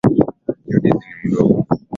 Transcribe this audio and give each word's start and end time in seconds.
Judith 0.69 1.05
ni 1.15 1.19
mdogo. 1.29 1.61